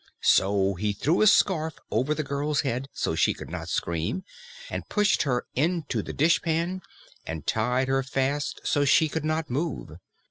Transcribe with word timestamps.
So 0.23 0.73
he 0.73 0.93
threw 0.93 1.21
a 1.21 1.27
scarf 1.27 1.75
over 1.91 2.15
the 2.15 2.23
girl's 2.23 2.61
head 2.61 2.87
so 2.91 3.13
she 3.13 3.35
could 3.35 3.51
not 3.51 3.69
scream, 3.69 4.23
and 4.67 4.89
pushed 4.89 5.21
her 5.21 5.45
into 5.53 6.01
the 6.01 6.11
dishpan 6.11 6.81
and 7.27 7.45
tied 7.45 7.87
her 7.87 8.01
fast 8.01 8.61
so 8.63 8.83
she 8.83 9.07
could 9.07 9.23
not 9.25 9.51
move. 9.51 9.99